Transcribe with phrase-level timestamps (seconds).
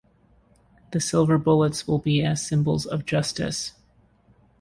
[0.93, 3.73] The silver bullets will be as symbols of justice.